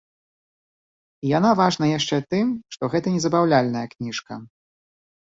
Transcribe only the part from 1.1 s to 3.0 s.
І яна важная яшчэ тым, што